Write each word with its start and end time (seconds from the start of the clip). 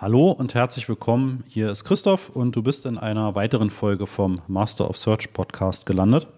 Hallo 0.00 0.30
und 0.30 0.54
herzlich 0.54 0.88
willkommen. 0.88 1.42
Hier 1.48 1.72
ist 1.72 1.82
Christoph 1.82 2.28
und 2.28 2.54
du 2.54 2.62
bist 2.62 2.86
in 2.86 2.98
einer 2.98 3.34
weiteren 3.34 3.68
Folge 3.68 4.06
vom 4.06 4.40
Master 4.46 4.88
of 4.88 4.96
Search 4.96 5.32
Podcast 5.32 5.86
gelandet. 5.86 6.28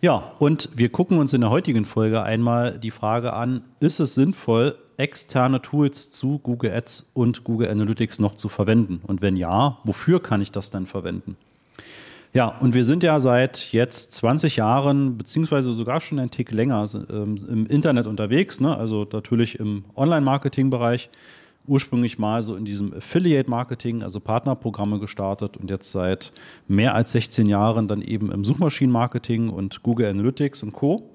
Ja, 0.00 0.32
und 0.38 0.70
wir 0.74 0.88
gucken 0.88 1.18
uns 1.18 1.34
in 1.34 1.42
der 1.42 1.50
heutigen 1.50 1.84
Folge 1.84 2.22
einmal 2.22 2.78
die 2.78 2.90
Frage 2.90 3.34
an, 3.34 3.60
ist 3.80 4.00
es 4.00 4.14
sinnvoll, 4.14 4.74
externe 4.96 5.60
Tools 5.60 6.10
zu 6.10 6.38
Google 6.38 6.72
Ads 6.72 7.10
und 7.12 7.44
Google 7.44 7.68
Analytics 7.68 8.20
noch 8.20 8.36
zu 8.36 8.48
verwenden? 8.48 9.02
Und 9.06 9.20
wenn 9.20 9.36
ja, 9.36 9.76
wofür 9.84 10.22
kann 10.22 10.40
ich 10.40 10.50
das 10.50 10.70
denn 10.70 10.86
verwenden? 10.86 11.36
Ja, 12.32 12.56
und 12.58 12.74
wir 12.74 12.86
sind 12.86 13.02
ja 13.02 13.20
seit 13.20 13.70
jetzt 13.70 14.14
20 14.14 14.56
Jahren, 14.56 15.18
beziehungsweise 15.18 15.74
sogar 15.74 16.00
schon 16.00 16.18
einen 16.18 16.30
Tick 16.30 16.52
länger 16.52 16.86
ähm, 17.10 17.36
im 17.46 17.66
Internet 17.66 18.06
unterwegs, 18.06 18.60
ne? 18.60 18.74
also 18.74 19.06
natürlich 19.12 19.58
im 19.58 19.84
Online-Marketing-Bereich 19.94 21.10
ursprünglich 21.68 22.18
mal 22.18 22.42
so 22.42 22.56
in 22.56 22.64
diesem 22.64 22.94
Affiliate-Marketing, 22.94 24.02
also 24.02 24.20
Partnerprogramme 24.20 24.98
gestartet 24.98 25.56
und 25.56 25.70
jetzt 25.70 25.90
seit 25.90 26.32
mehr 26.66 26.94
als 26.94 27.12
16 27.12 27.46
Jahren 27.46 27.88
dann 27.88 28.02
eben 28.02 28.32
im 28.32 28.44
Suchmaschinen-Marketing 28.44 29.50
und 29.50 29.82
Google 29.82 30.08
Analytics 30.08 30.62
und 30.62 30.72
Co. 30.72 31.14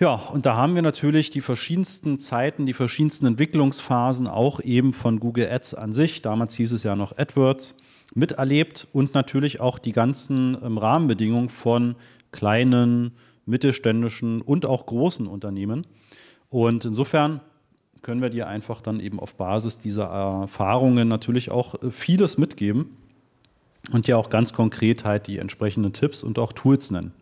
Ja, 0.00 0.14
und 0.14 0.46
da 0.46 0.56
haben 0.56 0.74
wir 0.74 0.82
natürlich 0.82 1.30
die 1.30 1.42
verschiedensten 1.42 2.18
Zeiten, 2.18 2.66
die 2.66 2.72
verschiedensten 2.72 3.26
Entwicklungsphasen 3.26 4.26
auch 4.26 4.60
eben 4.60 4.92
von 4.92 5.20
Google 5.20 5.48
Ads 5.48 5.74
an 5.74 5.92
sich. 5.92 6.22
Damals 6.22 6.56
hieß 6.56 6.72
es 6.72 6.82
ja 6.82 6.96
noch 6.96 7.16
AdWords 7.16 7.76
miterlebt 8.14 8.88
und 8.92 9.14
natürlich 9.14 9.60
auch 9.60 9.78
die 9.78 9.92
ganzen 9.92 10.56
ähm, 10.62 10.78
Rahmenbedingungen 10.78 11.50
von 11.50 11.94
kleinen, 12.32 13.12
mittelständischen 13.46 14.42
und 14.42 14.66
auch 14.66 14.86
großen 14.86 15.26
Unternehmen. 15.26 15.86
Und 16.48 16.84
insofern 16.84 17.40
können 18.02 18.20
wir 18.20 18.30
dir 18.30 18.48
einfach 18.48 18.80
dann 18.80 19.00
eben 19.00 19.18
auf 19.20 19.36
Basis 19.36 19.78
dieser 19.78 20.04
Erfahrungen 20.04 21.08
natürlich 21.08 21.50
auch 21.50 21.80
äh, 21.82 21.90
vieles 21.90 22.36
mitgeben 22.36 22.96
und 23.92 24.06
dir 24.06 24.18
auch 24.18 24.28
ganz 24.28 24.52
konkret 24.52 25.04
halt 25.04 25.26
die 25.26 25.38
entsprechenden 25.38 25.92
Tipps 25.92 26.22
und 26.22 26.38
auch 26.38 26.52
Tools 26.52 26.90
nennen. 26.90 27.12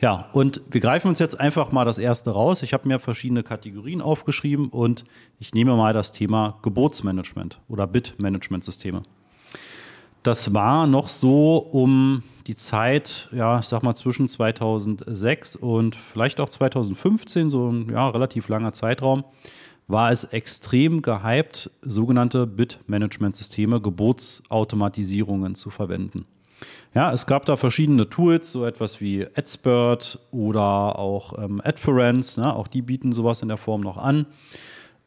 Ja, 0.00 0.28
und 0.32 0.60
wir 0.68 0.80
greifen 0.80 1.08
uns 1.08 1.20
jetzt 1.20 1.38
einfach 1.38 1.70
mal 1.70 1.84
das 1.84 1.98
erste 1.98 2.30
raus. 2.30 2.62
Ich 2.62 2.72
habe 2.72 2.88
mir 2.88 2.98
verschiedene 2.98 3.44
Kategorien 3.44 4.02
aufgeschrieben 4.02 4.68
und 4.68 5.04
ich 5.38 5.54
nehme 5.54 5.76
mal 5.76 5.92
das 5.92 6.12
Thema 6.12 6.58
Gebotsmanagement 6.62 7.60
oder 7.68 7.86
Bit-Management-Systeme. 7.86 9.04
Das 10.24 10.54
war 10.54 10.88
noch 10.88 11.08
so 11.08 11.56
um 11.58 12.24
die 12.48 12.56
Zeit, 12.56 13.28
ja, 13.32 13.60
ich 13.60 13.66
sag 13.66 13.84
mal 13.84 13.94
zwischen 13.94 14.26
2006 14.26 15.54
und 15.54 15.94
vielleicht 15.94 16.40
auch 16.40 16.48
2015, 16.48 17.50
so 17.50 17.70
ein 17.70 17.88
ja, 17.90 18.08
relativ 18.08 18.48
langer 18.48 18.72
Zeitraum 18.72 19.24
war 19.88 20.10
es 20.10 20.24
extrem 20.24 21.02
gehypt, 21.02 21.70
sogenannte 21.82 22.46
Bit-Management-Systeme, 22.46 23.80
Gebotsautomatisierungen 23.80 25.54
zu 25.54 25.70
verwenden. 25.70 26.26
Ja, 26.94 27.12
es 27.12 27.26
gab 27.26 27.46
da 27.46 27.56
verschiedene 27.56 28.08
Tools, 28.08 28.52
so 28.52 28.64
etwas 28.64 29.00
wie 29.00 29.26
AdSpurt 29.26 30.18
oder 30.30 30.98
auch 30.98 31.38
ähm, 31.38 31.60
Adference, 31.64 32.36
ne? 32.36 32.54
auch 32.54 32.68
die 32.68 32.82
bieten 32.82 33.12
sowas 33.12 33.42
in 33.42 33.48
der 33.48 33.56
Form 33.56 33.80
noch 33.80 33.96
an. 33.96 34.26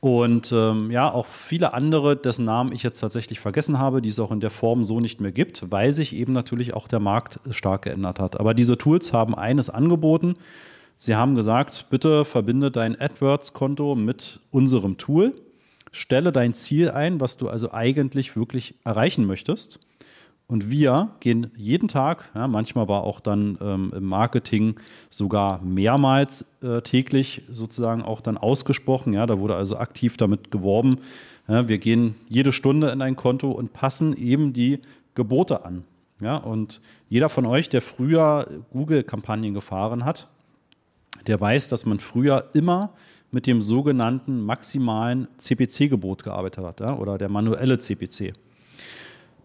Und 0.02 0.52
ähm, 0.52 0.92
ja, 0.92 1.12
auch 1.12 1.26
viele 1.26 1.74
andere, 1.74 2.16
dessen 2.16 2.46
Namen 2.46 2.72
ich 2.74 2.84
jetzt 2.84 3.00
tatsächlich 3.00 3.40
vergessen 3.40 3.80
habe, 3.80 4.02
die 4.02 4.10
es 4.10 4.20
auch 4.20 4.32
in 4.32 4.40
der 4.40 4.52
Form 4.52 4.84
so 4.84 5.00
nicht 5.00 5.20
mehr 5.20 5.32
gibt, 5.32 5.72
weil 5.72 5.92
sich 5.92 6.14
eben 6.14 6.34
natürlich 6.34 6.74
auch 6.74 6.88
der 6.88 7.00
Markt 7.00 7.40
stark 7.50 7.84
geändert 7.84 8.20
hat. 8.20 8.40
Aber 8.40 8.54
diese 8.54 8.78
Tools 8.78 9.14
haben 9.14 9.34
eines 9.34 9.70
angeboten, 9.70 10.36
Sie 10.98 11.16
haben 11.16 11.36
gesagt, 11.36 11.88
bitte 11.90 12.26
verbinde 12.26 12.72
dein 12.72 13.00
AdWords-Konto 13.00 13.96
mit 13.96 14.40
unserem 14.52 14.98
Tool, 14.98 15.34
stelle 15.92 16.32
dein 16.32 16.54
Ziel 16.54 16.92
ein, 16.92 17.20
was 17.20 17.38
du 17.38 17.50
also 17.50 17.72
eigentlich 17.74 18.36
wirklich 18.36 18.76
erreichen 18.84 19.26
möchtest. 19.26 19.80
Und 20.48 20.70
wir 20.70 21.10
gehen 21.22 21.50
jeden 21.56 21.88
Tag, 21.88 22.30
ja, 22.36 22.48
manchmal 22.48 22.88
war 22.88 23.04
auch 23.04 23.20
dann 23.20 23.58
ähm, 23.62 23.92
im 23.96 24.06
Marketing 24.06 24.76
sogar 25.10 25.60
mehrmals 25.64 26.46
äh, 26.62 26.82
täglich 26.82 27.42
sozusagen 27.50 28.04
auch 28.04 28.22
dann 28.22 28.38
ausgesprochen. 28.38 29.14
Ja, 29.14 29.26
da 29.26 29.40
wurde 29.40 29.56
also 29.56 29.78
aktiv 29.78 30.18
damit 30.18 30.52
geworben. 30.52 31.00
Ja, 31.48 31.68
wir 31.68 31.80
gehen 31.80 32.16
jede 32.30 32.52
Stunde 32.52 32.90
in 32.92 33.02
ein 33.02 33.16
Konto 33.16 33.52
und 33.52 33.74
passen 33.74 34.16
eben 34.16 34.54
die 34.54 34.82
Gebote 35.16 35.66
an. 35.66 35.82
Ja, 36.22 36.38
und 36.38 36.80
jeder 37.10 37.30
von 37.30 37.46
euch, 37.48 37.70
der 37.70 37.82
früher 37.82 38.48
Google-Kampagnen 38.72 39.54
gefahren 39.54 40.06
hat, 40.06 40.30
der 41.28 41.40
weiß, 41.40 41.70
dass 41.70 41.86
man 41.86 42.00
früher 42.00 42.50
immer 42.54 42.92
mit 43.32 43.48
dem 43.48 43.62
sogenannten 43.62 44.42
maximalen 44.42 45.28
CPC-Gebot 45.38 46.24
gearbeitet 46.24 46.64
hat 46.64 46.80
ja, 46.80 46.98
oder 46.98 47.18
der 47.18 47.30
manuelle 47.30 47.80
CPC. 47.80 48.34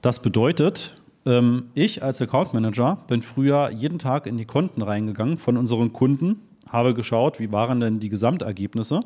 Das 0.01 0.23
bedeutet, 0.23 0.95
ähm, 1.27 1.67
ich 1.75 2.03
als 2.03 2.23
Account 2.23 2.55
Manager 2.55 2.99
bin 3.09 3.23
früher 3.23 3.71
jeden 3.71 3.99
Tag 3.99 4.27
in 4.27 4.39
die 4.39 4.45
Konten 4.45 4.83
reingegangen 4.83 5.39
von 5.39 5.57
unseren 5.57 5.93
Kunden, 5.93 6.41
habe 6.69 6.95
geschaut, 6.95 7.41
wie 7.41 7.53
waren 7.53 7.81
denn 7.81 7.99
die 8.01 8.09
Gesamtergebnisse, 8.09 9.01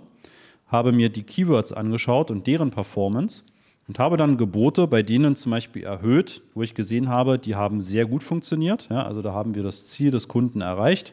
habe 0.69 0.93
mir 0.93 1.09
die 1.09 1.23
Keywords 1.23 1.73
angeschaut 1.73 2.31
und 2.31 2.47
deren 2.47 2.71
Performance 2.71 3.43
und 3.89 3.99
habe 3.99 4.17
dann 4.17 4.37
Gebote 4.37 4.87
bei 4.87 5.03
denen 5.03 5.37
zum 5.37 5.53
Beispiel 5.53 5.85
erhöht, 5.85 6.43
wo 6.55 6.63
ich 6.63 6.75
gesehen 6.75 7.09
habe, 7.09 7.39
die 7.39 7.55
haben 7.55 7.81
sehr 7.81 8.07
gut 8.07 8.23
funktioniert. 8.23 8.89
Ja, 8.91 9.05
also 9.05 9.23
da 9.23 9.33
haben 9.33 9.55
wir 9.55 9.63
das 9.63 9.85
Ziel 9.87 10.11
des 10.11 10.29
Kunden 10.29 10.61
erreicht. 10.61 11.13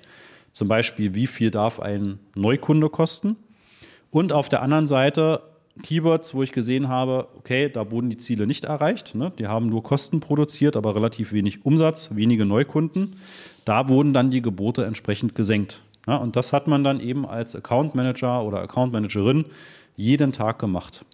Zum 0.51 0.67
Beispiel, 0.67 1.13
wie 1.15 1.27
viel 1.27 1.51
darf 1.51 1.79
ein 1.79 2.19
Neukunde 2.35 2.89
kosten? 2.89 3.37
Und 4.09 4.33
auf 4.33 4.49
der 4.49 4.61
anderen 4.61 4.87
Seite 4.87 5.41
Keywords, 5.83 6.33
wo 6.33 6.43
ich 6.43 6.51
gesehen 6.51 6.89
habe, 6.89 7.29
okay, 7.37 7.69
da 7.69 7.91
wurden 7.91 8.09
die 8.09 8.17
Ziele 8.17 8.45
nicht 8.45 8.65
erreicht. 8.65 9.15
Ne? 9.15 9.31
Die 9.39 9.47
haben 9.47 9.67
nur 9.67 9.83
Kosten 9.83 10.19
produziert, 10.19 10.75
aber 10.75 10.95
relativ 10.95 11.31
wenig 11.31 11.65
Umsatz, 11.65 12.09
wenige 12.13 12.45
Neukunden. 12.45 13.15
Da 13.65 13.87
wurden 13.87 14.13
dann 14.13 14.31
die 14.31 14.41
Gebote 14.41 14.85
entsprechend 14.85 15.33
gesenkt. 15.33 15.81
Ja? 16.07 16.17
Und 16.17 16.35
das 16.35 16.51
hat 16.53 16.67
man 16.67 16.83
dann 16.83 16.99
eben 16.99 17.25
als 17.25 17.55
Account 17.55 17.95
Manager 17.95 18.43
oder 18.43 18.61
Account 18.61 18.91
Managerin 18.91 19.45
jeden 19.95 20.33
Tag 20.33 20.59
gemacht. 20.59 21.05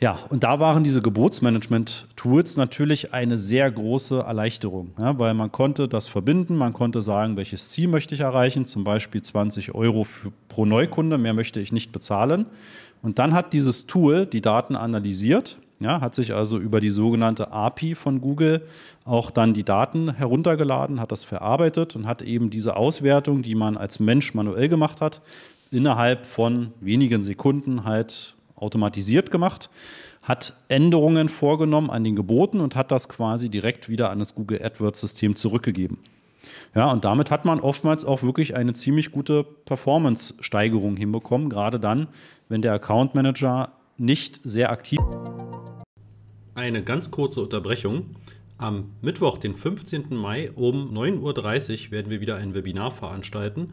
Ja, 0.00 0.16
und 0.28 0.44
da 0.44 0.60
waren 0.60 0.84
diese 0.84 1.02
Gebotsmanagement-Tools 1.02 2.56
natürlich 2.56 3.12
eine 3.12 3.36
sehr 3.36 3.68
große 3.68 4.20
Erleichterung, 4.20 4.92
ja, 4.96 5.18
weil 5.18 5.34
man 5.34 5.50
konnte 5.50 5.88
das 5.88 6.06
verbinden, 6.06 6.54
man 6.56 6.72
konnte 6.72 7.00
sagen, 7.00 7.36
welches 7.36 7.70
Ziel 7.70 7.88
möchte 7.88 8.14
ich 8.14 8.20
erreichen, 8.20 8.64
zum 8.64 8.84
Beispiel 8.84 9.22
20 9.22 9.74
Euro 9.74 10.04
für, 10.04 10.30
pro 10.48 10.64
Neukunde, 10.64 11.18
mehr 11.18 11.34
möchte 11.34 11.58
ich 11.58 11.72
nicht 11.72 11.90
bezahlen. 11.90 12.46
Und 13.02 13.18
dann 13.18 13.32
hat 13.32 13.52
dieses 13.52 13.86
Tool 13.86 14.24
die 14.24 14.40
Daten 14.40 14.76
analysiert, 14.76 15.58
ja, 15.80 16.00
hat 16.00 16.14
sich 16.14 16.32
also 16.32 16.58
über 16.58 16.80
die 16.80 16.90
sogenannte 16.90 17.50
API 17.50 17.96
von 17.96 18.20
Google 18.20 18.62
auch 19.04 19.32
dann 19.32 19.52
die 19.52 19.64
Daten 19.64 20.14
heruntergeladen, 20.14 21.00
hat 21.00 21.10
das 21.10 21.24
verarbeitet 21.24 21.96
und 21.96 22.06
hat 22.06 22.22
eben 22.22 22.50
diese 22.50 22.76
Auswertung, 22.76 23.42
die 23.42 23.56
man 23.56 23.76
als 23.76 23.98
Mensch 23.98 24.32
manuell 24.32 24.68
gemacht 24.68 25.00
hat, 25.00 25.22
innerhalb 25.72 26.24
von 26.24 26.72
wenigen 26.80 27.22
Sekunden 27.24 27.84
halt 27.84 28.36
automatisiert 28.58 29.30
gemacht, 29.30 29.70
hat 30.22 30.54
Änderungen 30.68 31.28
vorgenommen 31.28 31.90
an 31.90 32.04
den 32.04 32.16
Geboten 32.16 32.60
und 32.60 32.76
hat 32.76 32.90
das 32.90 33.08
quasi 33.08 33.48
direkt 33.48 33.88
wieder 33.88 34.10
an 34.10 34.18
das 34.18 34.34
Google 34.34 34.62
AdWords-System 34.62 35.36
zurückgegeben. 35.36 35.98
Ja, 36.74 36.90
und 36.90 37.04
damit 37.04 37.30
hat 37.30 37.44
man 37.44 37.60
oftmals 37.60 38.04
auch 38.04 38.22
wirklich 38.22 38.54
eine 38.54 38.72
ziemlich 38.74 39.10
gute 39.10 39.44
Performance-Steigerung 39.44 40.96
hinbekommen, 40.96 41.48
gerade 41.48 41.80
dann, 41.80 42.08
wenn 42.48 42.62
der 42.62 42.72
Account 42.72 43.14
Manager 43.14 43.72
nicht 43.96 44.40
sehr 44.44 44.70
aktiv. 44.70 45.00
Eine 46.54 46.82
ganz 46.82 47.10
kurze 47.10 47.42
Unterbrechung. 47.42 48.16
Am 48.58 48.90
Mittwoch, 49.02 49.38
den 49.38 49.54
15. 49.54 50.16
Mai 50.16 50.50
um 50.52 50.92
9.30 50.92 51.86
Uhr 51.86 51.90
werden 51.92 52.10
wir 52.10 52.20
wieder 52.20 52.36
ein 52.36 52.54
Webinar 52.54 52.90
veranstalten 52.90 53.72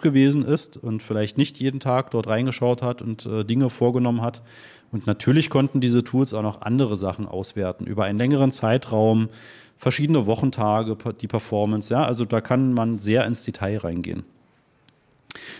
gewesen 0.00 0.44
ist 0.44 0.76
und 0.76 1.02
vielleicht 1.02 1.38
nicht 1.38 1.58
jeden 1.58 1.80
Tag 1.80 2.10
dort 2.10 2.26
reingeschaut 2.26 2.82
hat 2.82 3.02
und 3.02 3.26
äh, 3.26 3.44
Dinge 3.44 3.70
vorgenommen 3.70 4.22
hat. 4.22 4.42
Und 4.92 5.06
natürlich 5.06 5.50
konnten 5.50 5.80
diese 5.80 6.04
Tools 6.04 6.34
auch 6.34 6.42
noch 6.42 6.62
andere 6.62 6.96
Sachen 6.96 7.26
auswerten, 7.26 7.86
über 7.86 8.04
einen 8.04 8.18
längeren 8.18 8.52
Zeitraum, 8.52 9.28
verschiedene 9.76 10.26
Wochentage, 10.26 10.96
die 11.20 11.26
Performance. 11.26 11.92
Ja, 11.92 12.04
also 12.04 12.24
da 12.24 12.40
kann 12.40 12.72
man 12.72 12.98
sehr 13.00 13.26
ins 13.26 13.44
Detail 13.44 13.78
reingehen. 13.78 14.24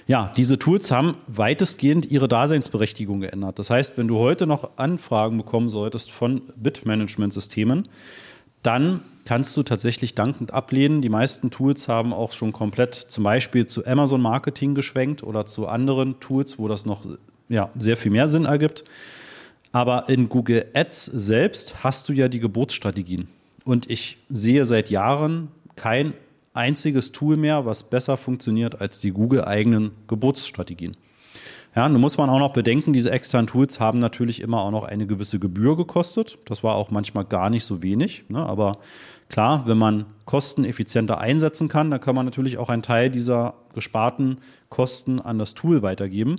Ja, 0.07 0.33
diese 0.37 0.59
Tools 0.59 0.91
haben 0.91 1.17
weitestgehend 1.27 2.11
ihre 2.11 2.29
Daseinsberechtigung 2.29 3.21
geändert. 3.21 3.59
Das 3.59 3.71
heißt, 3.71 3.99
wenn 3.99 4.07
du 4.07 4.19
heute 4.19 4.47
noch 4.47 4.71
Anfragen 4.77 5.39
bekommen 5.39 5.69
solltest 5.69 6.11
von 6.11 6.43
Bitmanagement-Systemen, 6.57 7.89
dann 8.63 9.01
kannst 9.25 9.57
du 9.57 9.63
tatsächlich 9.63 10.15
dankend 10.15 10.53
ablehnen. 10.53 11.01
Die 11.01 11.09
meisten 11.09 11.51
Tools 11.51 11.89
haben 11.89 12.13
auch 12.13 12.33
schon 12.33 12.53
komplett 12.53 12.95
zum 12.95 13.25
Beispiel 13.25 13.67
zu 13.67 13.87
Amazon 13.87 14.21
Marketing 14.21 14.75
geschwenkt 14.75 15.23
oder 15.23 15.47
zu 15.47 15.67
anderen 15.67 16.21
Tools, 16.21 16.59
wo 16.59 16.69
das 16.69 16.85
noch 16.87 17.05
ja, 17.49 17.71
sehr 17.79 17.97
viel 17.97 18.11
mehr 18.11 18.29
Sinn 18.29 18.45
ergibt. 18.45 18.85
Aber 19.73 20.09
in 20.09 20.29
Google 20.29 20.67
Ads 20.75 21.07
selbst 21.07 21.83
hast 21.83 22.09
du 22.09 22.13
ja 22.13 22.29
die 22.29 22.39
Geburtsstrategien. 22.39 23.29
Und 23.65 23.91
ich 23.91 24.19
sehe 24.29 24.65
seit 24.65 24.91
Jahren 24.91 25.49
kein 25.75 26.13
einziges 26.53 27.13
Tool 27.13 27.37
mehr, 27.37 27.67
was 27.67 27.83
besser 27.83 28.17
funktioniert 28.17 28.81
als 28.81 29.01
die 29.01 29.11
Google-eigenen 29.11 29.91
Geburtsstrategien. 30.07 30.97
Ja, 31.75 31.89
nun 31.89 32.01
muss 32.01 32.17
man 32.17 32.31
auch 32.31 32.39
noch 32.39 32.53
bedenken, 32.53 32.93
diese 32.93 33.11
externen 33.11 33.49
Tools 33.49 33.81
haben 33.81 33.99
natürlich 33.99 34.41
immer 34.41 34.61
auch 34.61 34.71
noch 34.71 34.85
eine 34.85 35.09
gewisse 35.09 35.41
Gebühr 35.41 35.77
gekostet. 35.77 36.39
Das 36.45 36.63
war 36.63 36.77
auch 36.77 36.93
manchmal 36.93 37.25
gar 37.25 37.51
nicht 37.51 37.65
so 37.65 37.83
wenig. 37.83 38.25
Ne? 38.29 38.39
Aber 38.47 38.79
klar, 39.29 39.67
wenn 39.67 39.79
man 39.79 40.07
Kosten 40.25 40.65
effizienter 40.65 41.19
einsetzen 41.19 41.69
kann, 41.69 41.91
dann 41.91 42.01
kann 42.01 42.15
man 42.15 42.25
natürlich 42.25 42.59
auch 42.59 42.69
einen 42.69 42.83
Teil 42.83 43.11
dieser 43.11 43.55
gesparten 43.75 44.39
Kosten 44.69 45.21
an 45.21 45.39
das 45.39 45.55
Tool 45.55 45.83
weitergeben. 45.83 46.37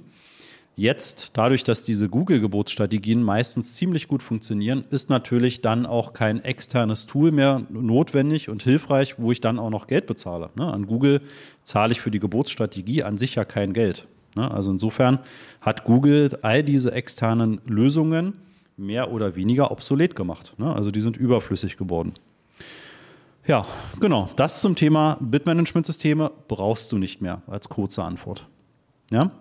Jetzt, 0.78 1.32
dadurch, 1.38 1.64
dass 1.64 1.84
diese 1.84 2.10
Google-Geburtsstrategien 2.10 3.24
meistens 3.24 3.76
ziemlich 3.76 4.10
gut 4.10 4.22
funktionieren, 4.22 4.84
ist 4.90 5.10
natürlich 5.10 5.62
dann 5.62 5.86
auch 5.86 6.12
kein 6.12 6.44
externes 6.44 7.06
Tool 7.06 7.32
mehr 7.32 7.62
notwendig 7.70 8.50
und 8.50 8.62
hilfreich, 8.62 9.18
wo 9.18 9.32
ich 9.32 9.40
dann 9.40 9.58
auch 9.58 9.70
noch 9.70 9.88
Geld 9.88 10.06
bezahle. 10.06 10.50
Ne? 10.56 10.72
An 10.72 10.86
Google 10.86 11.22
zahle 11.64 11.94
ich 11.94 12.02
für 12.02 12.12
die 12.12 12.20
Geburtsstrategie 12.20 13.04
an 13.04 13.18
sich 13.18 13.36
ja 13.36 13.46
kein 13.46 13.72
Geld. 13.72 14.06
Ne? 14.36 14.52
Also 14.52 14.70
insofern 14.70 15.20
hat 15.62 15.86
Google 15.86 16.38
all 16.42 16.62
diese 16.62 16.92
externen 16.92 17.62
Lösungen 17.66 18.34
mehr 18.76 19.12
oder 19.12 19.38
weniger 19.38 19.72
obsolet 19.72 20.14
gemacht. 20.14 20.56
Ne? 20.58 20.74
Also 20.76 20.92
die 20.92 21.00
sind 21.00 21.16
überflüssig 21.16 21.78
geworden. 21.78 22.16
Ja, 23.48 23.68
genau. 24.00 24.30
Das 24.36 24.62
zum 24.62 24.76
Thema 24.76 25.18
Bitmanagement-Systeme 25.22 26.32
brauchst 26.48 26.92
du 26.92 26.98
nicht 26.98 27.22
mehr 27.22 27.44
als 27.48 27.70
kurze 27.70 28.04
Antwort. 28.04 28.48
Ja? 29.12 29.32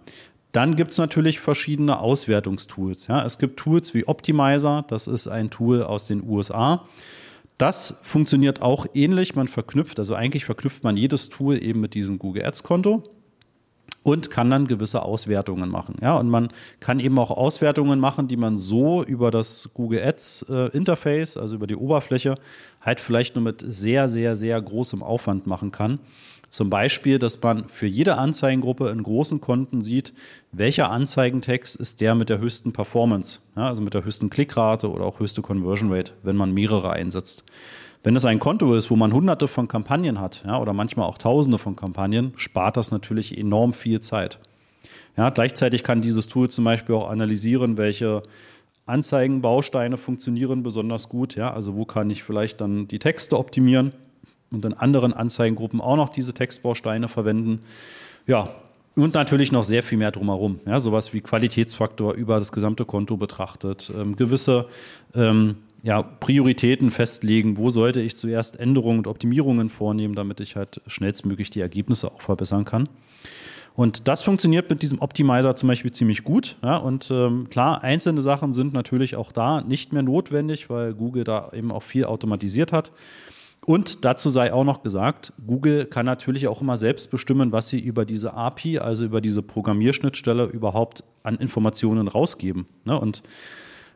Dann 0.52 0.76
gibt 0.76 0.93
es 0.93 0.99
natürlich 0.99 1.40
verschiedene 1.40 1.99
Auswertungstools. 1.99 3.06
Ja. 3.06 3.25
Es 3.25 3.38
gibt 3.38 3.58
Tools 3.58 3.94
wie 3.94 4.06
Optimizer, 4.06 4.84
das 4.88 5.06
ist 5.06 5.26
ein 5.26 5.50
Tool 5.50 5.82
aus 5.82 6.06
den 6.06 6.22
USA. 6.28 6.87
Das 7.56 7.96
funktioniert 8.02 8.62
auch 8.62 8.87
ähnlich. 8.94 9.34
Man 9.37 9.49
verknüpft, 9.49 9.99
also 9.99 10.14
eigentlich 10.14 10.44
verknüpft 10.44 10.84
man 10.84 10.96
jedes 10.96 11.28
Tool 11.28 11.62
eben 11.62 11.81
mit 11.81 11.94
diesem 11.94 12.19
Google 12.19 12.44
Ads 12.44 12.62
Konto 12.62 13.02
und 14.04 14.31
kann 14.31 14.50
dann 14.50 14.66
gewisse 14.66 15.02
Auswertungen 15.02 15.70
machen. 15.70 15.96
Ja, 16.02 16.16
und 16.16 16.28
man 16.28 16.48
kann 16.78 17.00
eben 17.00 17.19
auch 17.19 17.31
Auswertungen 17.31 17.98
machen, 17.98 18.28
die 18.28 18.36
man 18.36 18.58
so 18.58 19.02
über 19.02 19.31
das 19.31 19.70
Google 19.75 20.02
Ads 20.04 20.46
äh, 20.50 20.69
Interface, 20.76 21.36
also 21.36 21.56
über 21.56 21.66
die 21.66 21.76
Oberfläche, 21.76 22.36
halt 22.82 23.00
vielleicht 23.00 23.34
nur 23.34 23.44
mit 23.44 23.64
sehr, 23.66 24.08
sehr, 24.08 24.36
sehr 24.36 24.60
großem 24.60 25.02
Aufwand 25.02 25.46
machen 25.46 25.72
kann. 25.72 25.98
Zum 26.50 26.70
Beispiel, 26.70 27.19
dass 27.19 27.42
man 27.42 27.69
für 27.69 27.86
jede 27.86 28.16
Anzeigengruppe 28.16 28.90
in 28.90 29.02
großen 29.02 29.40
Konten 29.40 29.81
sieht, 29.81 30.12
welcher 30.52 30.90
Anzeigentext 30.90 31.75
ist 31.75 32.00
der 32.00 32.14
mit 32.14 32.28
der 32.28 32.38
höchsten 32.38 32.72
Performance, 32.72 33.40
ja, 33.56 33.66
also 33.69 33.82
mit 33.82 33.94
der 33.94 34.04
höchsten 34.04 34.31
Klickrate 34.31 34.88
oder 34.88 35.04
auch 35.04 35.19
höchste 35.19 35.42
Conversion 35.42 35.92
Rate, 35.92 36.12
wenn 36.22 36.36
man 36.36 36.52
mehrere 36.52 36.90
einsetzt. 36.90 37.42
Wenn 38.05 38.17
es 38.17 38.27
ein 38.27 38.39
Konto 38.39 38.75
ist, 38.75 38.91
wo 38.91 38.97
man 38.97 39.15
hunderte 39.15 39.49
von 39.49 39.67
Kampagnen 39.67 40.21
hat 40.21 40.45
ja, 40.47 40.61
oder 40.61 40.75
manchmal 40.75 41.06
auch 41.06 41.17
tausende 41.17 41.56
von 41.59 41.75
Kampagnen, 41.75 42.35
spart 42.37 42.77
das 42.77 42.91
natürlich 42.91 43.37
enorm 43.37 43.73
viel 43.73 44.01
Zeit. 44.01 44.39
Ja, 45.17 45.31
gleichzeitig 45.31 45.83
kann 45.83 46.03
dieses 46.03 46.29
Tool 46.29 46.51
zum 46.51 46.65
Beispiel 46.65 46.95
auch 46.95 47.09
analysieren, 47.09 47.79
welche 47.79 48.23
Anzeigenbausteine 48.85 49.97
funktionieren 49.97 50.62
besonders 50.62 51.09
gut. 51.09 51.35
Ja, 51.35 51.55
also 51.55 51.77
wo 51.77 51.87
kann 51.87 52.11
ich 52.11 52.23
vielleicht 52.23 52.61
dann 52.61 52.89
die 52.89 52.99
Texte 52.99 53.39
optimieren 53.39 53.93
und 54.51 54.62
in 54.67 54.75
anderen 54.75 55.15
Anzeigengruppen 55.15 55.81
auch 55.81 55.97
noch 55.97 56.11
diese 56.11 56.35
Textbausteine 56.35 57.09
verwenden. 57.09 57.61
Ja, 58.27 58.51
und 58.97 59.15
natürlich 59.15 59.51
noch 59.51 59.65
sehr 59.65 59.83
viel 59.83 59.97
mehr 59.97 60.11
drumherum. 60.11 60.61
Ja, 60.67 60.79
sowas 60.79 61.15
wie 61.15 61.23
Qualitätsfaktor 61.23 62.12
über 62.12 62.39
das 62.39 62.53
gesamte 62.53 62.85
Konto 62.85 63.17
betrachtet, 63.17 63.91
ähm, 63.97 64.15
gewisse 64.15 64.67
ähm, 65.15 65.56
ja, 65.84 66.02
Prioritäten 66.02 66.90
festlegen, 66.90 67.58
wo 67.58 67.69
sollte 67.69 68.00
ich 68.00 68.16
zuerst 68.16 68.58
Änderungen 68.58 68.98
und 68.98 69.06
Optimierungen 69.06 69.69
vornehmen, 69.69 70.14
damit 70.14 70.40
ich 70.40 70.56
halt 70.56 70.81
schnellstmöglich 70.86 71.50
die 71.50 71.60
Ergebnisse 71.60 72.10
auch 72.10 72.22
verbessern 72.22 72.64
kann. 72.64 72.88
Und 73.75 74.08
das 74.08 74.22
funktioniert 74.22 74.70
mit 74.70 74.81
diesem 74.81 75.00
Optimizer 75.00 75.56
zum 75.56 75.69
Beispiel 75.69 75.92
ziemlich 75.92 76.25
gut. 76.25 76.56
Ja, 76.62 76.78
und 76.78 77.10
ähm, 77.10 77.48
klar, 77.50 77.82
einzelne 77.82 78.22
Sachen 78.22 78.52
sind 78.52 78.72
natürlich 78.72 79.14
auch 79.14 79.31
da 79.31 79.60
nicht 79.60 79.92
mehr 79.92 80.02
notwendig, 80.02 80.70
weil 80.70 80.94
Google 80.94 81.25
da 81.25 81.50
eben 81.52 81.70
auch 81.70 81.82
viel 81.82 82.06
automatisiert 82.06 82.72
hat. 82.72 82.90
Und 83.66 84.06
dazu 84.06 84.31
sei 84.31 84.54
auch 84.54 84.64
noch 84.64 84.82
gesagt, 84.82 85.34
Google 85.46 85.84
kann 85.84 86.06
natürlich 86.06 86.48
auch 86.48 86.62
immer 86.62 86.78
selbst 86.78 87.10
bestimmen, 87.10 87.52
was 87.52 87.69
sie 87.69 87.81
über 87.81 88.06
diese 88.06 88.32
API, 88.32 88.78
also 88.78 89.04
über 89.04 89.20
diese 89.20 89.42
Programmierschnittstelle 89.42 90.44
überhaupt 90.44 91.04
an 91.25 91.36
Informationen 91.36 92.08
rausgeben. 92.08 92.66
Ne? 92.84 92.98
Und 92.98 93.22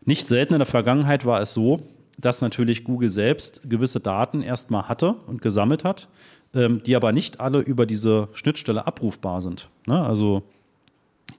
nicht 0.09 0.27
selten 0.27 0.55
in 0.55 0.59
der 0.59 0.67
Vergangenheit 0.67 1.27
war 1.27 1.43
es 1.43 1.53
so, 1.53 1.83
dass 2.17 2.41
natürlich 2.41 2.83
Google 2.83 3.11
selbst 3.11 3.61
gewisse 3.69 4.01
Daten 4.01 4.41
erstmal 4.41 4.89
hatte 4.89 5.17
und 5.27 5.43
gesammelt 5.43 5.85
hat, 5.85 6.09
ähm, 6.55 6.83
die 6.83 6.97
aber 6.97 7.13
nicht 7.13 7.41
alle 7.41 7.59
über 7.59 7.85
diese 7.85 8.29
Schnittstelle 8.33 8.87
abrufbar 8.87 9.43
sind. 9.43 9.69
Ne? 9.87 10.03
Also 10.03 10.45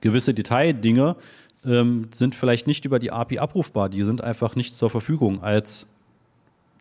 gewisse 0.01 0.35
Detaildinge 0.35 1.15
ähm, 1.65 2.09
sind 2.13 2.35
vielleicht 2.35 2.67
nicht 2.67 2.85
über 2.85 2.99
die 2.99 3.11
API 3.11 3.39
abrufbar, 3.39 3.89
die 3.89 4.03
sind 4.03 4.21
einfach 4.23 4.55
nicht 4.55 4.75
zur 4.75 4.91
Verfügung 4.91 5.41
als 5.41 5.87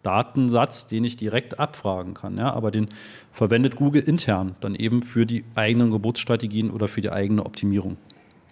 Datensatz, 0.02 0.88
den 0.88 1.05
ich 1.05 1.17
direkt 1.17 1.58
abfragen 1.58 2.12
kann. 2.12 2.38
Aber 2.38 2.70
den 2.70 2.88
verwendet 3.32 3.76
Google 3.76 4.02
intern 4.02 4.56
dann 4.61 4.75
eben 4.75 5.00
für 5.02 5.25
die 5.25 5.43
eigenen 5.55 5.90
Geburtsstrategien 5.90 6.70
oder 6.70 6.87
für 6.87 7.00
die 7.00 7.11
eigene 7.11 7.46
Optimierung. 7.46 7.96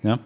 Ja? 0.02 0.18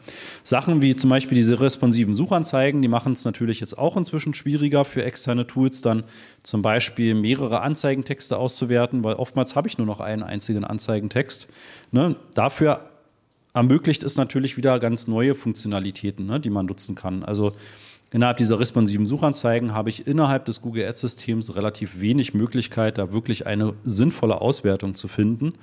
Sachen 0.44 0.82
wie 0.82 0.96
zum 0.96 1.11
Beispiel 1.11 1.37
diese 1.37 1.61
responsiven 1.61 2.12
Suchanzeigen, 2.14 2.82
die 2.82 2.88
machen 2.88 3.12
es 3.12 3.25
natürlich 3.25 3.61
jetzt 3.61 3.78
auch 3.78 3.96
inzwischen 3.96 4.34
schwieriger 4.34 4.84
für 4.84 5.05
externe 5.05 5.46
Tools, 5.46 5.81
dann 5.81 6.05
zum 6.43 6.62
Beispiel 6.62 7.14
mehrere 7.14 7.61
Anzeigentexte 7.61 8.37
auszuwerten, 8.37 9.05
weil 9.05 9.14
oftmals 9.14 9.56
habe 9.56 9.69
ich 9.69 9.78
nur 9.78 9.87
noch 9.87 10.00
einen 10.00 10.22
einzigen 10.22 10.64
Anzeigentext. 10.64 11.49
Ne? 11.93 12.17
Dafür 12.34 12.90
ermöglicht 13.55 14.02
es 14.02 14.17
natürlich 14.17 14.56
wieder 14.56 14.78
ganz 14.78 15.06
neue 15.06 15.34
Funktionalitäten, 15.34 16.26
ne, 16.26 16.40
die 16.40 16.50
man 16.50 16.66
nutzen 16.66 16.94
kann. 16.94 17.25
Also 17.25 17.52
Innerhalb 18.12 18.39
dieser 18.39 18.59
responsiven 18.59 19.07
Suchanzeigen 19.07 19.73
habe 19.73 19.89
ich 19.89 20.07
innerhalb 20.07 20.45
des 20.45 20.61
Google 20.61 20.85
Ads-Systems 20.87 21.55
relativ 21.55 22.01
wenig 22.01 22.35
Möglichkeit, 22.35 22.99
da 22.99 23.12
wirklich 23.12 23.47
eine 23.47 23.75
sinnvolle 23.85 24.40
Auswertung 24.40 24.97
zu 24.97 25.07
finden. 25.07 25.55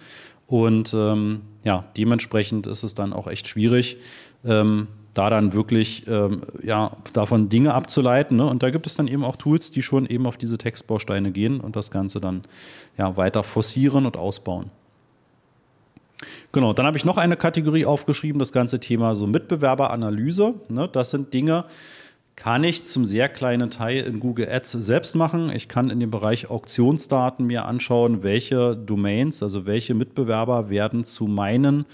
Und 0.47 0.93
ähm, 0.93 1.41
ja, 1.65 1.83
dementsprechend 1.97 2.65
ist 2.65 2.83
es 2.83 2.95
dann 2.95 3.11
auch 3.11 3.27
echt 3.27 3.49
schwierig, 3.49 3.97
ähm, 4.45 4.87
da 5.13 5.29
dann 5.29 5.51
wirklich 5.51 6.07
ähm, 6.07 6.41
ja, 6.63 6.95
davon 7.11 7.49
Dinge 7.49 7.73
abzuleiten. 7.73 8.37
Ne? 8.37 8.45
Und 8.45 8.63
da 8.63 8.69
gibt 8.69 8.87
es 8.87 8.95
dann 8.95 9.07
eben 9.07 9.25
auch 9.25 9.35
Tools, 9.35 9.71
die 9.71 9.81
schon 9.81 10.05
eben 10.05 10.25
auf 10.25 10.37
diese 10.37 10.57
Textbausteine 10.57 11.31
gehen 11.31 11.59
und 11.59 11.75
das 11.75 11.91
Ganze 11.91 12.21
dann 12.21 12.43
ja, 12.97 13.17
weiter 13.17 13.43
forcieren 13.43 14.05
und 14.05 14.15
ausbauen. 14.15 14.69
Genau, 16.53 16.71
dann 16.71 16.85
habe 16.85 16.97
ich 16.97 17.03
noch 17.03 17.17
eine 17.17 17.35
Kategorie 17.35 17.85
aufgeschrieben, 17.85 18.39
das 18.39 18.53
ganze 18.53 18.79
Thema 18.79 19.15
so 19.15 19.27
Mitbewerberanalyse. 19.27 20.53
Ne? 20.69 20.87
Das 20.87 21.11
sind 21.11 21.33
Dinge, 21.33 21.65
kann 22.37 22.63
ich 22.63 22.83
zum 22.83 23.03
sehr 23.03 23.29
kleinen 23.29 23.71
Teil 23.71 24.03
in 24.03 24.19
Google 24.19 24.47
Ads 24.47 24.71
selbst 24.73 25.15
machen. 25.15 25.49
Ich 25.49 25.67
kann 25.67 25.89
in 25.89 25.99
dem 25.99 26.11
Bereich 26.11 26.49
Auktionsdaten 26.51 27.47
mir 27.47 27.65
anschauen, 27.65 28.21
welche 28.21 28.77
Domains, 28.77 29.41
also 29.41 29.65
welche 29.65 29.95
Mitbewerber 29.95 30.69
werden 30.69 31.03
zu 31.03 31.25
meinen 31.25 31.87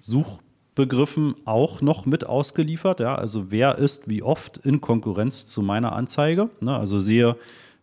Suchbegriffen 0.00 1.34
auch 1.44 1.82
noch 1.82 2.06
mit 2.06 2.24
ausgeliefert. 2.24 3.00
Ja, 3.00 3.14
also 3.14 3.50
wer 3.50 3.76
ist 3.76 4.08
wie 4.08 4.22
oft 4.22 4.56
in 4.56 4.80
Konkurrenz 4.80 5.46
zu 5.46 5.60
meiner 5.60 5.92
Anzeige. 5.92 6.48
Ne, 6.60 6.74
also 6.74 6.98
sehe, 6.98 7.36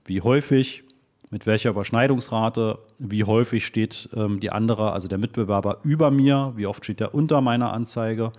wie 0.03 0.21
häufig, 0.21 0.83
mit 1.29 1.45
welcher 1.45 1.69
Überschneidungsrate, 1.69 2.79
wie 2.97 3.25
häufig 3.25 3.63
steht 3.63 4.09
ähm, 4.15 4.39
die 4.39 4.49
andere, 4.49 4.91
also 4.91 5.07
der 5.07 5.19
Mitbewerber 5.19 5.81
über 5.83 6.09
mir, 6.09 6.53
wie 6.55 6.65
oft 6.65 6.83
steht 6.83 6.99
er 6.99 7.13
unter 7.13 7.41
meiner 7.41 7.73
Anzeige 7.73 8.31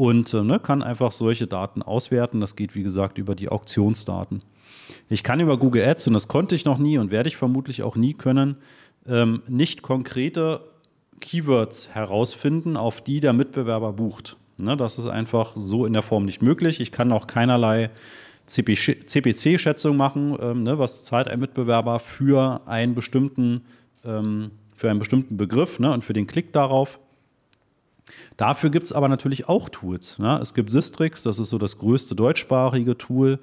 und 0.00 0.32
äh, 0.32 0.42
ne, 0.42 0.58
kann 0.58 0.82
einfach 0.82 1.12
solche 1.12 1.46
Daten 1.46 1.82
auswerten. 1.82 2.40
Das 2.40 2.56
geht, 2.56 2.74
wie 2.74 2.82
gesagt, 2.82 3.18
über 3.18 3.34
die 3.34 3.50
Auktionsdaten. 3.50 4.40
Ich 5.10 5.22
kann 5.22 5.40
über 5.40 5.58
Google 5.58 5.84
Ads, 5.84 6.06
und 6.06 6.14
das 6.14 6.26
konnte 6.26 6.54
ich 6.54 6.64
noch 6.64 6.78
nie 6.78 6.96
und 6.96 7.10
werde 7.10 7.28
ich 7.28 7.36
vermutlich 7.36 7.82
auch 7.82 7.96
nie 7.96 8.14
können, 8.14 8.56
ähm, 9.06 9.42
nicht 9.46 9.82
konkrete 9.82 10.62
Keywords 11.20 11.90
herausfinden, 11.94 12.78
auf 12.78 13.02
die 13.02 13.20
der 13.20 13.34
Mitbewerber 13.34 13.92
bucht. 13.92 14.38
Ne, 14.56 14.74
das 14.74 14.96
ist 14.96 15.04
einfach 15.04 15.52
so 15.56 15.84
in 15.84 15.92
der 15.92 16.02
Form 16.02 16.24
nicht 16.24 16.40
möglich. 16.40 16.80
Ich 16.80 16.92
kann 16.92 17.12
auch 17.12 17.26
keinerlei 17.26 17.90
CPC-Schätzung 18.46 19.98
machen, 19.98 20.34
ähm, 20.40 20.62
ne, 20.62 20.78
was 20.78 21.04
zahlt 21.04 21.28
ein 21.28 21.40
Mitbewerber 21.40 21.98
für 21.98 22.62
einen 22.64 22.94
bestimmten, 22.94 23.66
ähm, 24.06 24.50
für 24.74 24.88
einen 24.88 24.98
bestimmten 24.98 25.36
Begriff 25.36 25.78
ne, 25.78 25.92
und 25.92 26.06
für 26.06 26.14
den 26.14 26.26
Klick 26.26 26.54
darauf. 26.54 26.98
Dafür 28.36 28.70
gibt 28.70 28.86
es 28.86 28.92
aber 28.92 29.08
natürlich 29.08 29.48
auch 29.48 29.68
Tools. 29.68 30.18
Ne? 30.18 30.38
Es 30.40 30.54
gibt 30.54 30.70
Sistrix, 30.70 31.22
das 31.22 31.38
ist 31.38 31.50
so 31.50 31.58
das 31.58 31.78
größte 31.78 32.14
deutschsprachige 32.14 32.96
Tool 32.96 33.38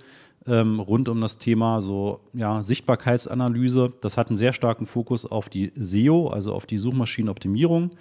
ähm, 0.47 0.79
rund 0.79 1.09
um 1.09 1.19
das 1.21 1.37
Thema 1.37 1.81
so 1.81 2.21
ja, 2.33 2.63
Sichtbarkeitsanalyse. 2.63 3.93
Das 4.01 4.17
hat 4.17 4.29
einen 4.29 4.37
sehr 4.37 4.53
starken 4.53 4.85
Fokus 4.85 5.25
auf 5.25 5.49
die 5.49 5.71
SEO, 5.75 6.29
also 6.29 6.53
auf 6.53 6.65
die 6.65 6.77
Suchmaschinenoptimierung. 6.77 7.91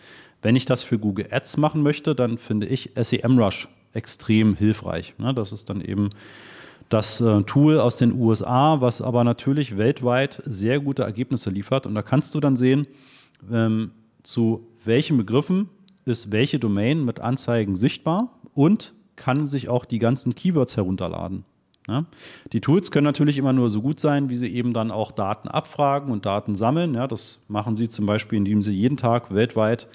Wenn 0.42 0.56
ich 0.56 0.64
das 0.64 0.82
für 0.82 0.99
Google 0.99 1.28
Ads 1.30 1.56
machen 1.56 1.82
möchte, 1.82 2.14
dann 2.14 2.38
finde 2.38 2.66
ich 2.66 2.90
SEMrush 2.94 3.68
extrem 3.92 4.54
hilfreich. 4.54 5.14
Ne? 5.18 5.35
Das 5.35 5.52
ist 5.52 5.68
dann 5.70 5.80
eben 5.80 6.11
das 6.88 7.20
äh, 7.20 7.42
Tool 7.42 7.80
aus 7.80 7.96
den 7.96 8.12
USA, 8.12 8.80
was 8.80 9.02
aber 9.02 9.25
natürlich 9.25 9.76
weltweit 9.76 10.42
sehr 10.46 10.78
gute 10.78 11.02
Ergebnisse 11.02 11.50
liefert. 11.50 11.87
Und 11.87 11.94
da 11.94 12.02
kannst 12.02 12.35
du 12.35 12.40
dann 12.40 12.56
sehen, 12.56 12.87
ähm, 13.50 13.90
zu 14.23 14.66
welchen 14.85 15.16
Begriffen 15.16 15.68
ist 16.06 16.32
welche 16.32 16.58
Domain 16.58 17.04
mit 17.04 17.20
Anzeigen 17.20 17.76
sichtbar 17.76 18.30
und 18.54 18.94
kann 19.16 19.46
sich 19.46 19.68
auch 19.68 19.84
die 19.84 19.98
ganzen 19.98 20.34
Keywords 20.34 20.76
herunterladen. 20.76 21.44
Ja? 21.88 22.06
Die 22.52 22.60
Tools 22.60 22.90
können 22.90 23.04
natürlich 23.04 23.38
immer 23.38 23.52
nur 23.52 23.70
so 23.70 23.82
gut 23.82 24.00
sein, 24.00 24.30
wie 24.30 24.36
sie 24.36 24.52
eben 24.54 24.72
dann 24.72 24.90
auch 24.90 25.12
Daten 25.12 25.48
abfragen 25.48 26.12
und 26.12 26.26
Daten 26.26 26.54
sammeln. 26.56 26.94
Ja, 26.94 27.06
das 27.06 27.44
machen 27.48 27.76
sie 27.76 27.88
zum 27.88 28.06
Beispiel, 28.06 28.38
indem 28.38 28.62
sie 28.62 28.72
jeden 28.72 28.96
Tag 28.96 29.34
weltweit 29.34 29.88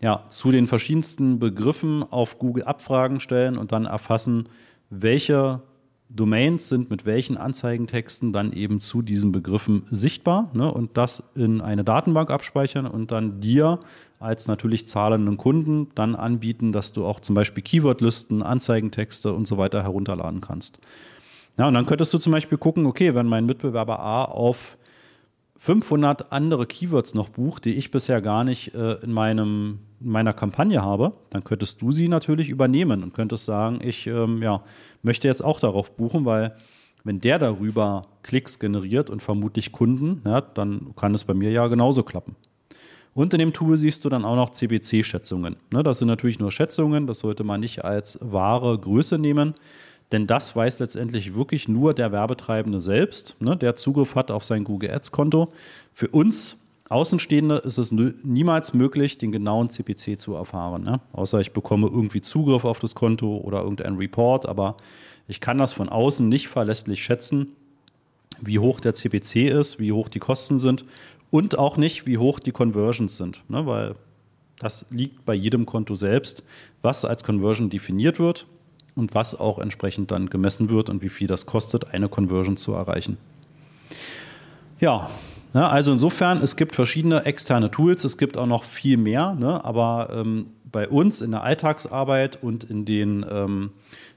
ja, 0.00 0.24
zu 0.28 0.50
den 0.50 0.66
verschiedensten 0.66 1.38
Begriffen 1.38 2.04
auf 2.04 2.38
Google 2.38 2.64
Abfragen 2.64 3.20
stellen 3.20 3.58
und 3.58 3.72
dann 3.72 3.84
erfassen, 3.84 4.48
welche 4.90 5.60
Domains 6.10 6.68
sind 6.68 6.88
mit 6.88 7.04
welchen 7.04 7.36
Anzeigentexten 7.36 8.32
dann 8.32 8.52
eben 8.52 8.80
zu 8.80 9.02
diesen 9.02 9.30
Begriffen 9.30 9.84
sichtbar 9.90 10.50
ne, 10.54 10.72
und 10.72 10.96
das 10.96 11.22
in 11.34 11.60
eine 11.60 11.84
Datenbank 11.84 12.30
abspeichern 12.30 12.86
und 12.86 13.12
dann 13.12 13.40
dir 13.40 13.80
als 14.18 14.46
natürlich 14.46 14.88
zahlenden 14.88 15.36
Kunden 15.36 15.88
dann 15.94 16.14
anbieten, 16.14 16.72
dass 16.72 16.92
du 16.92 17.04
auch 17.04 17.20
zum 17.20 17.34
Beispiel 17.34 17.62
Keywordlisten, 17.62 18.42
Anzeigentexte 18.42 19.32
und 19.32 19.46
so 19.46 19.58
weiter 19.58 19.82
herunterladen 19.82 20.40
kannst. 20.40 20.80
Ja, 21.58 21.68
und 21.68 21.74
dann 21.74 21.86
könntest 21.86 22.14
du 22.14 22.18
zum 22.18 22.32
Beispiel 22.32 22.56
gucken, 22.56 22.86
okay, 22.86 23.14
wenn 23.14 23.26
mein 23.26 23.44
Mitbewerber 23.44 23.98
A 24.00 24.24
auf 24.24 24.77
500 25.58 26.32
andere 26.32 26.66
Keywords 26.66 27.14
noch 27.14 27.28
bucht, 27.28 27.64
die 27.64 27.74
ich 27.74 27.90
bisher 27.90 28.22
gar 28.22 28.44
nicht 28.44 28.74
äh, 28.74 28.94
in, 29.02 29.12
meinem, 29.12 29.80
in 30.00 30.10
meiner 30.10 30.32
Kampagne 30.32 30.82
habe, 30.82 31.12
dann 31.30 31.42
könntest 31.42 31.82
du 31.82 31.90
sie 31.90 32.08
natürlich 32.08 32.48
übernehmen 32.48 33.02
und 33.02 33.12
könntest 33.12 33.44
sagen, 33.44 33.80
ich 33.82 34.06
ähm, 34.06 34.40
ja, 34.40 34.62
möchte 35.02 35.26
jetzt 35.26 35.42
auch 35.42 35.58
darauf 35.58 35.96
buchen, 35.96 36.24
weil 36.24 36.56
wenn 37.02 37.20
der 37.20 37.40
darüber 37.40 38.06
Klicks 38.22 38.60
generiert 38.60 39.10
und 39.10 39.20
vermutlich 39.20 39.72
Kunden, 39.72 40.22
ja, 40.24 40.40
dann 40.40 40.94
kann 40.94 41.14
es 41.14 41.24
bei 41.24 41.34
mir 41.34 41.50
ja 41.50 41.66
genauso 41.66 42.04
klappen. 42.04 42.36
Und 43.14 43.34
in 43.34 43.40
dem 43.40 43.52
Tool 43.52 43.76
siehst 43.76 44.04
du 44.04 44.08
dann 44.08 44.24
auch 44.24 44.36
noch 44.36 44.50
CBC-Schätzungen. 44.50 45.56
Ne, 45.72 45.82
das 45.82 45.98
sind 45.98 46.06
natürlich 46.06 46.38
nur 46.38 46.52
Schätzungen, 46.52 47.08
das 47.08 47.18
sollte 47.18 47.42
man 47.42 47.58
nicht 47.58 47.84
als 47.84 48.18
wahre 48.22 48.78
Größe 48.78 49.18
nehmen. 49.18 49.54
Denn 50.12 50.26
das 50.26 50.56
weiß 50.56 50.78
letztendlich 50.78 51.34
wirklich 51.34 51.68
nur 51.68 51.92
der 51.92 52.12
Werbetreibende 52.12 52.80
selbst, 52.80 53.36
ne, 53.40 53.56
der 53.56 53.76
Zugriff 53.76 54.14
hat 54.14 54.30
auf 54.30 54.44
sein 54.44 54.64
Google 54.64 54.90
Ads-Konto. 54.90 55.52
Für 55.92 56.08
uns 56.08 56.58
Außenstehende 56.88 57.56
ist 57.56 57.76
es 57.76 57.92
niemals 57.92 58.72
möglich, 58.72 59.18
den 59.18 59.30
genauen 59.30 59.68
CPC 59.68 60.18
zu 60.18 60.34
erfahren. 60.34 60.84
Ne? 60.84 61.00
Außer 61.12 61.38
ich 61.40 61.52
bekomme 61.52 61.86
irgendwie 61.86 62.22
Zugriff 62.22 62.64
auf 62.64 62.78
das 62.78 62.94
Konto 62.94 63.36
oder 63.36 63.62
irgendein 63.62 63.96
Report, 63.96 64.46
aber 64.46 64.78
ich 65.26 65.40
kann 65.40 65.58
das 65.58 65.74
von 65.74 65.90
außen 65.90 66.26
nicht 66.26 66.48
verlässlich 66.48 67.02
schätzen, 67.02 67.48
wie 68.40 68.58
hoch 68.58 68.80
der 68.80 68.94
CPC 68.94 69.50
ist, 69.50 69.78
wie 69.78 69.92
hoch 69.92 70.08
die 70.08 70.18
Kosten 70.18 70.58
sind 70.58 70.86
und 71.30 71.58
auch 71.58 71.76
nicht, 71.76 72.06
wie 72.06 72.16
hoch 72.16 72.40
die 72.40 72.52
Conversions 72.52 73.18
sind. 73.18 73.42
Ne? 73.50 73.66
Weil 73.66 73.94
das 74.58 74.86
liegt 74.90 75.26
bei 75.26 75.34
jedem 75.34 75.66
Konto 75.66 75.94
selbst, 75.94 76.42
was 76.80 77.04
als 77.04 77.22
Conversion 77.22 77.68
definiert 77.68 78.18
wird 78.18 78.46
und 78.98 79.14
was 79.14 79.38
auch 79.38 79.58
entsprechend 79.58 80.10
dann 80.10 80.28
gemessen 80.28 80.68
wird 80.68 80.90
und 80.90 81.02
wie 81.02 81.08
viel 81.08 81.26
das 81.26 81.46
kostet, 81.46 81.94
eine 81.94 82.08
Conversion 82.08 82.56
zu 82.56 82.72
erreichen. 82.72 83.16
Ja, 84.80 85.08
ne, 85.54 85.68
also 85.68 85.92
insofern, 85.92 86.42
es 86.42 86.56
gibt 86.56 86.74
verschiedene 86.74 87.24
externe 87.24 87.70
Tools, 87.70 88.04
es 88.04 88.18
gibt 88.18 88.36
auch 88.36 88.46
noch 88.46 88.64
viel 88.64 88.96
mehr, 88.96 89.34
ne, 89.34 89.64
aber 89.64 90.10
ähm, 90.12 90.46
bei 90.70 90.88
uns 90.88 91.20
in 91.20 91.30
der 91.30 91.42
Alltagsarbeit 91.42 92.42
und 92.42 92.64
in 92.64 92.84
den, 92.84 93.24
ähm, 93.30 93.70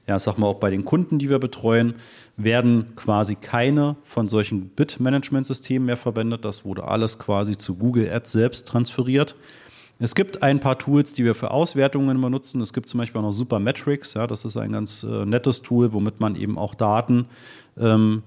ja, 0.06 0.18
sag 0.18 0.36
mal 0.36 0.48
auch 0.48 0.60
bei 0.60 0.70
den 0.70 0.84
Kunden, 0.84 1.18
die 1.18 1.30
wir 1.30 1.38
betreuen, 1.38 1.94
werden 2.36 2.94
quasi 2.96 3.36
keine 3.36 3.96
von 4.04 4.28
solchen 4.28 4.68
Bit-Management-Systemen 4.68 5.86
mehr 5.86 5.96
verwendet. 5.96 6.44
Das 6.44 6.64
wurde 6.64 6.84
alles 6.84 7.18
quasi 7.18 7.56
zu 7.56 7.76
Google 7.78 8.12
Ads 8.12 8.32
selbst 8.32 8.68
transferiert. 8.68 9.34
Es 9.98 10.14
gibt 10.14 10.42
ein 10.42 10.58
paar 10.58 10.78
Tools, 10.78 11.12
die 11.12 11.24
wir 11.24 11.34
für 11.34 11.50
Auswertungen 11.50 12.20
benutzen. 12.20 12.60
Es 12.60 12.72
gibt 12.72 12.88
zum 12.88 12.98
Beispiel 12.98 13.20
auch 13.20 13.24
noch 13.24 13.32
Supermetrics. 13.32 14.14
Ja, 14.14 14.26
das 14.26 14.44
ist 14.44 14.56
ein 14.56 14.72
ganz 14.72 15.04
äh, 15.04 15.24
nettes 15.24 15.62
Tool, 15.62 15.92
womit 15.92 16.18
man 16.18 16.34
eben 16.34 16.58
auch 16.58 16.74
Daten 16.74 17.26
ähm, 17.78 18.22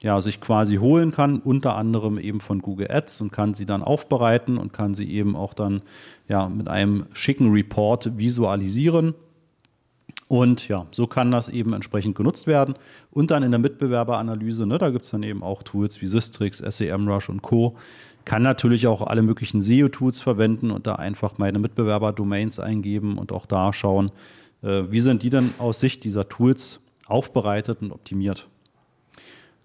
ja, 0.00 0.20
sich 0.20 0.40
quasi 0.40 0.76
holen 0.76 1.10
kann, 1.10 1.40
unter 1.40 1.74
anderem 1.74 2.18
eben 2.18 2.40
von 2.40 2.62
Google 2.62 2.90
Ads 2.90 3.20
und 3.20 3.32
kann 3.32 3.54
sie 3.54 3.66
dann 3.66 3.82
aufbereiten 3.82 4.58
und 4.58 4.72
kann 4.72 4.94
sie 4.94 5.10
eben 5.10 5.34
auch 5.34 5.54
dann 5.54 5.82
ja, 6.28 6.48
mit 6.48 6.68
einem 6.68 7.06
schicken 7.12 7.50
Report 7.50 8.16
visualisieren. 8.16 9.14
Und 10.28 10.68
ja, 10.68 10.86
so 10.90 11.06
kann 11.06 11.30
das 11.30 11.48
eben 11.48 11.72
entsprechend 11.72 12.14
genutzt 12.14 12.46
werden. 12.46 12.74
Und 13.10 13.30
dann 13.30 13.42
in 13.42 13.50
der 13.50 13.58
Mitbewerberanalyse, 13.58 14.66
ne, 14.66 14.76
da 14.76 14.90
gibt 14.90 15.06
es 15.06 15.10
dann 15.10 15.22
eben 15.22 15.42
auch 15.42 15.62
Tools 15.62 16.00
wie 16.02 16.06
Systrix, 16.06 16.58
SEMrush 16.58 17.30
und 17.30 17.42
Co., 17.42 17.76
kann 18.24 18.42
natürlich 18.42 18.86
auch 18.86 19.02
alle 19.02 19.22
möglichen 19.22 19.60
SEO-Tools 19.60 20.20
verwenden 20.20 20.70
und 20.70 20.86
da 20.86 20.96
einfach 20.96 21.38
meine 21.38 21.58
Mitbewerber-Domains 21.58 22.60
eingeben 22.60 23.18
und 23.18 23.32
auch 23.32 23.46
da 23.46 23.72
schauen, 23.72 24.10
äh, 24.62 24.84
wie 24.90 25.00
sind 25.00 25.22
die 25.22 25.30
denn 25.30 25.54
aus 25.58 25.80
Sicht 25.80 26.04
dieser 26.04 26.28
Tools 26.28 26.80
aufbereitet 27.06 27.80
und 27.80 27.92
optimiert. 27.92 28.48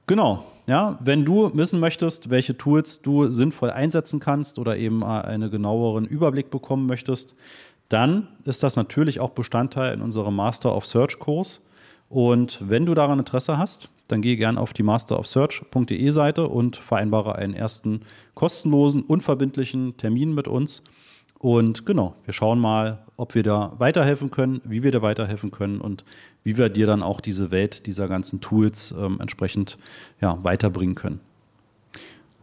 Genau, 0.08 0.44
ja, 0.68 0.98
wenn 1.02 1.24
du 1.24 1.52
wissen 1.56 1.80
möchtest, 1.80 2.30
welche 2.30 2.58
Tools 2.58 3.02
du 3.02 3.28
sinnvoll 3.28 3.72
einsetzen 3.72 4.20
kannst 4.20 4.60
oder 4.60 4.78
eben 4.78 5.04
einen 5.04 5.50
genaueren 5.50 6.06
Überblick 6.06 6.50
bekommen 6.50 6.88
möchtest, 6.88 7.36
dann 7.90 8.28
ist 8.44 8.64
das 8.64 8.76
natürlich 8.76 9.20
auch 9.20 9.32
Bestandteil 9.32 9.94
in 9.94 10.02
unserem 10.02 10.36
Master 10.36 10.76
of 10.76 10.86
Search 10.86 11.20
Kurs. 11.20 11.66
Und 12.10 12.62
wenn 12.68 12.86
du 12.86 12.94
daran 12.94 13.20
Interesse 13.20 13.58
hast, 13.58 13.90
dann 14.14 14.22
geh 14.22 14.36
gerne 14.36 14.60
auf 14.60 14.74
die 14.74 14.84
masterofsearch.de 14.84 16.10
Seite 16.12 16.48
und 16.48 16.78
vereinbare 16.78 17.36
einen 17.36 17.54
ersten 17.54 18.02
kostenlosen, 18.36 19.02
unverbindlichen 19.02 19.98
Termin 19.98 20.34
mit 20.34 20.48
uns. 20.48 20.84
Und 21.40 21.86
genau, 21.86 22.16
wir 22.24 22.34
schauen 22.34 22.60
mal, 22.60 23.00
ob 23.18 23.36
wir 23.36 23.44
da 23.44 23.74
weiterhelfen 23.78 24.32
können, 24.32 24.62
wie 24.64 24.84
wir 24.84 24.92
dir 24.92 25.02
weiterhelfen 25.02 25.52
können 25.52 25.82
und 25.82 26.06
wie 26.44 26.56
wir 26.56 26.70
dir 26.70 26.88
dann 26.88 27.04
auch 27.04 27.20
diese 27.20 27.52
Welt 27.52 27.86
dieser 27.86 28.08
ganzen 28.08 28.40
Tools 28.40 28.94
ähm, 28.98 29.18
entsprechend 29.20 29.78
ja, 30.22 30.42
weiterbringen 30.44 30.96
können. 30.96 31.20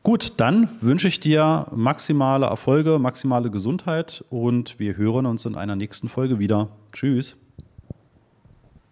Gut, 0.02 0.34
dann 0.38 0.68
wünsche 0.80 1.08
ich 1.08 1.20
dir 1.20 1.66
maximale 1.74 2.46
Erfolge, 2.46 2.98
maximale 2.98 3.50
Gesundheit 3.50 4.24
und 4.28 4.78
wir 4.78 4.96
hören 4.96 5.24
uns 5.24 5.44
in 5.46 5.54
einer 5.54 5.76
nächsten 5.76 6.08
Folge 6.08 6.38
wieder. 6.38 6.68
Tschüss. 6.92 7.39